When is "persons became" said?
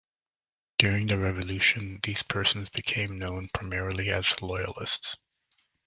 2.23-3.19